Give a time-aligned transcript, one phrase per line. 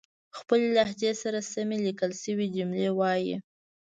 [0.37, 3.33] خپلې لهجې سره سمې ليکل شوې جملې وايئ